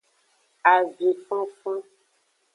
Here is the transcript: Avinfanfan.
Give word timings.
Avinfanfan. 0.73 1.79